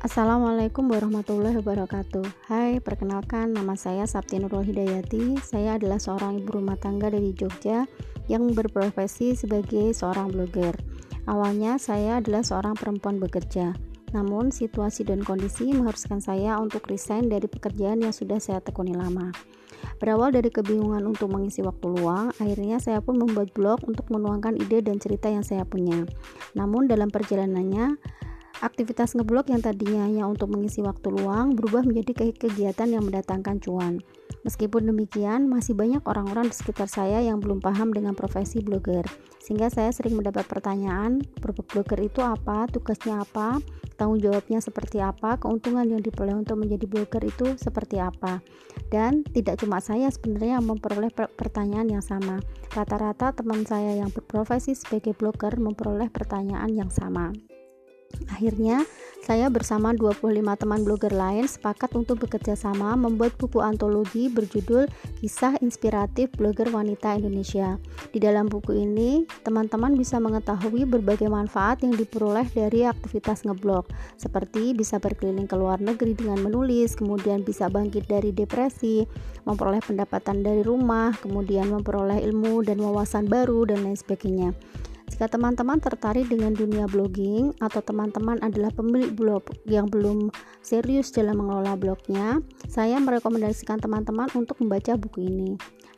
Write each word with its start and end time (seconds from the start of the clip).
Assalamualaikum 0.00 0.88
warahmatullahi 0.88 1.60
wabarakatuh. 1.60 2.48
Hai, 2.48 2.80
perkenalkan 2.80 3.52
nama 3.52 3.76
saya 3.76 4.08
Sabti 4.08 4.40
Nurul 4.40 4.64
Hidayati. 4.64 5.36
Saya 5.44 5.76
adalah 5.76 6.00
seorang 6.00 6.40
ibu 6.40 6.56
rumah 6.56 6.80
tangga 6.80 7.12
dari 7.12 7.36
Jogja 7.36 7.84
Yang 8.24 8.56
berprofesi 8.56 9.36
sebagai 9.36 9.92
seorang 9.92 10.32
blogger. 10.32 10.72
Awalnya 11.28 11.76
saya 11.76 12.16
adalah 12.16 12.40
seorang 12.40 12.80
perempuan 12.80 13.20
bekerja. 13.20 13.76
Namun 14.16 14.48
situasi 14.48 15.04
dan 15.04 15.20
kondisi 15.20 15.68
mengharuskan 15.68 16.24
saya 16.24 16.56
untuk 16.56 16.88
resign 16.88 17.28
dari 17.28 17.44
pekerjaan 17.44 18.00
yang 18.00 18.16
sudah 18.16 18.40
saya 18.40 18.64
tekuni 18.64 18.96
lama. 18.96 19.28
Berawal 20.00 20.32
dari 20.32 20.48
kebingungan 20.48 21.04
untuk 21.04 21.28
mengisi 21.28 21.60
waktu 21.60 22.00
luang, 22.00 22.32
akhirnya 22.40 22.80
saya 22.80 23.04
pun 23.04 23.20
membuat 23.20 23.52
blog 23.52 23.84
untuk 23.84 24.08
menuangkan 24.08 24.56
ide 24.56 24.80
dan 24.80 24.96
cerita 24.96 25.28
yang 25.28 25.44
saya 25.44 25.68
punya. 25.68 26.08
Namun 26.56 26.88
dalam 26.88 27.12
perjalanannya, 27.12 28.00
Aktivitas 28.60 29.16
ngeblog 29.16 29.48
yang 29.48 29.64
tadinya 29.64 30.04
hanya 30.04 30.28
untuk 30.28 30.52
mengisi 30.52 30.84
waktu 30.84 31.08
luang 31.08 31.56
berubah 31.56 31.80
menjadi 31.80 32.36
kegiatan 32.36 32.92
yang 32.92 33.08
mendatangkan 33.08 33.56
cuan. 33.56 34.04
Meskipun 34.44 34.84
demikian, 34.84 35.48
masih 35.48 35.72
banyak 35.72 36.04
orang-orang 36.04 36.52
di 36.52 36.56
sekitar 36.56 36.84
saya 36.84 37.24
yang 37.24 37.40
belum 37.40 37.64
paham 37.64 37.88
dengan 37.92 38.12
profesi 38.12 38.60
blogger. 38.60 39.08
Sehingga 39.40 39.72
saya 39.72 39.88
sering 39.96 40.12
mendapat 40.12 40.44
pertanyaan, 40.44 41.24
blogger 41.40 42.04
itu 42.04 42.20
apa, 42.20 42.68
tugasnya 42.68 43.24
apa, 43.24 43.64
tanggung 43.96 44.20
jawabnya 44.20 44.60
seperti 44.60 45.00
apa, 45.00 45.40
keuntungan 45.40 45.88
yang 45.88 46.04
diperoleh 46.04 46.36
untuk 46.44 46.60
menjadi 46.60 46.84
blogger 46.84 47.24
itu 47.24 47.56
seperti 47.56 47.96
apa. 47.96 48.44
Dan 48.92 49.24
tidak 49.24 49.64
cuma 49.64 49.80
saya 49.80 50.12
sebenarnya 50.12 50.60
yang 50.60 50.68
memperoleh 50.68 51.08
pertanyaan 51.12 51.88
yang 51.88 52.04
sama. 52.04 52.44
Rata-rata 52.76 53.32
teman 53.32 53.64
saya 53.64 53.96
yang 54.04 54.12
berprofesi 54.12 54.76
sebagai 54.76 55.16
blogger 55.16 55.56
memperoleh 55.56 56.12
pertanyaan 56.12 56.68
yang 56.76 56.92
sama. 56.92 57.32
Akhirnya, 58.30 58.86
saya 59.20 59.52
bersama 59.52 59.92
25 59.92 60.32
teman 60.56 60.80
blogger 60.80 61.12
lain 61.12 61.44
sepakat 61.44 61.92
untuk 61.92 62.24
bekerja 62.24 62.56
sama 62.56 62.96
membuat 62.96 63.36
buku 63.36 63.60
antologi 63.60 64.32
berjudul 64.32 64.88
Kisah 65.20 65.60
Inspiratif 65.60 66.32
Blogger 66.34 66.72
Wanita 66.72 67.20
Indonesia. 67.20 67.76
Di 68.10 68.18
dalam 68.18 68.48
buku 68.48 68.74
ini, 68.74 69.28
teman-teman 69.44 69.92
bisa 69.94 70.16
mengetahui 70.18 70.88
berbagai 70.88 71.28
manfaat 71.28 71.84
yang 71.84 71.92
diperoleh 71.94 72.48
dari 72.50 72.88
aktivitas 72.88 73.44
ngeblog, 73.44 73.86
seperti 74.16 74.72
bisa 74.72 74.96
berkeliling 74.96 75.46
ke 75.46 75.54
luar 75.54 75.78
negeri 75.84 76.16
dengan 76.16 76.40
menulis, 76.40 76.96
kemudian 76.96 77.44
bisa 77.44 77.68
bangkit 77.68 78.08
dari 78.08 78.32
depresi, 78.32 79.04
memperoleh 79.44 79.84
pendapatan 79.84 80.40
dari 80.40 80.64
rumah, 80.64 81.12
kemudian 81.20 81.68
memperoleh 81.68 82.18
ilmu 82.24 82.64
dan 82.64 82.80
wawasan 82.80 83.28
baru, 83.28 83.68
dan 83.68 83.84
lain 83.84 84.00
sebagainya. 84.00 84.56
Jika 85.10 85.26
teman-teman 85.26 85.82
tertarik 85.82 86.30
dengan 86.30 86.54
dunia 86.54 86.86
blogging 86.86 87.52
atau 87.58 87.82
teman-teman 87.82 88.38
adalah 88.40 88.70
pemilik 88.70 89.10
blog 89.10 89.42
yang 89.66 89.90
belum 89.90 90.30
serius 90.62 91.10
dalam 91.10 91.42
mengelola 91.42 91.74
blognya, 91.74 92.38
saya 92.70 92.96
merekomendasikan 93.02 93.82
teman-teman 93.82 94.30
untuk 94.38 94.62
membaca 94.62 94.94
buku 94.94 95.26
ini. 95.26 95.50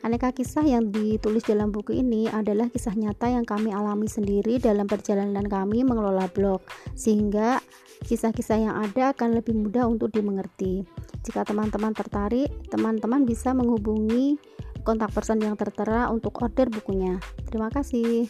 Aneka 0.03 0.35
kisah 0.35 0.67
yang 0.67 0.91
ditulis 0.91 1.47
dalam 1.47 1.71
buku 1.71 1.95
ini 1.95 2.27
adalah 2.27 2.67
kisah 2.67 2.91
nyata 2.91 3.31
yang 3.31 3.47
kami 3.47 3.71
alami 3.71 4.09
sendiri 4.09 4.59
dalam 4.59 4.83
perjalanan 4.89 5.47
kami 5.47 5.87
mengelola 5.87 6.27
blog, 6.27 6.59
sehingga 6.97 7.63
kisah-kisah 8.03 8.57
yang 8.59 8.75
ada 8.75 9.15
akan 9.15 9.39
lebih 9.39 9.55
mudah 9.55 9.87
untuk 9.87 10.11
dimengerti. 10.11 10.83
Jika 11.23 11.47
teman-teman 11.47 11.95
tertarik, 11.95 12.51
teman-teman 12.67 13.23
bisa 13.23 13.55
menghubungi 13.55 14.35
kontak 14.83 15.15
person 15.15 15.39
yang 15.39 15.55
tertera 15.55 16.11
untuk 16.11 16.35
order 16.43 16.67
bukunya. 16.67 17.15
Terima 17.47 17.71
kasih. 17.71 18.27